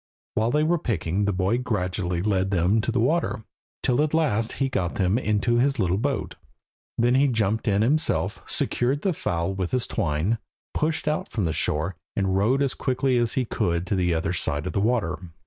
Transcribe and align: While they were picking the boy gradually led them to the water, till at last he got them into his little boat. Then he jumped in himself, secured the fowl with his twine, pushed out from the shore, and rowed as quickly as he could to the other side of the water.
While 0.33 0.49
they 0.49 0.63
were 0.63 0.79
picking 0.79 1.25
the 1.25 1.31
boy 1.31 1.59
gradually 1.59 2.23
led 2.23 2.49
them 2.49 2.81
to 2.81 2.91
the 2.91 2.99
water, 2.99 3.43
till 3.83 4.01
at 4.01 4.15
last 4.15 4.53
he 4.53 4.67
got 4.67 4.95
them 4.95 5.19
into 5.19 5.57
his 5.57 5.77
little 5.77 5.99
boat. 5.99 6.33
Then 6.97 7.13
he 7.13 7.27
jumped 7.27 7.67
in 7.67 7.83
himself, 7.83 8.41
secured 8.47 9.03
the 9.03 9.13
fowl 9.13 9.53
with 9.53 9.69
his 9.69 9.85
twine, 9.85 10.39
pushed 10.73 11.07
out 11.07 11.29
from 11.29 11.45
the 11.45 11.53
shore, 11.53 11.95
and 12.15 12.35
rowed 12.35 12.63
as 12.63 12.73
quickly 12.73 13.19
as 13.19 13.33
he 13.33 13.45
could 13.45 13.85
to 13.85 13.95
the 13.95 14.11
other 14.11 14.33
side 14.33 14.65
of 14.65 14.73
the 14.73 14.81
water. 14.81 15.19